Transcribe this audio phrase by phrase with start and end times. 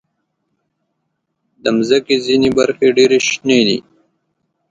[1.63, 3.79] د مځکې ځینې برخې ډېر شنې دي.